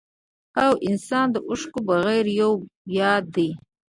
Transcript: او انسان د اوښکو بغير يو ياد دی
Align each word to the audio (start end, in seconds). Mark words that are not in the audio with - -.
او 0.63 0.71
انسان 0.89 1.27
د 1.31 1.37
اوښکو 1.49 1.79
بغير 1.89 2.25
يو 2.41 2.51
ياد 2.97 3.23
دی 3.35 3.49